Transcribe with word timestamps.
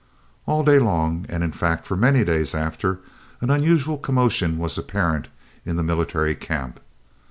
All 0.47 0.63
day 0.63 0.79
long, 0.79 1.27
and 1.29 1.43
in 1.43 1.51
fact 1.51 1.85
for 1.85 1.95
many 1.95 2.23
days 2.23 2.55
after, 2.55 3.01
an 3.39 3.51
unusual 3.51 3.99
commotion 3.99 4.57
was 4.57 4.75
apparent 4.75 5.27
in 5.63 5.75
the 5.75 5.83
Military 5.83 6.33
Camp. 6.33 6.79